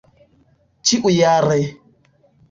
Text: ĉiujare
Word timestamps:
ĉiujare 0.91 1.59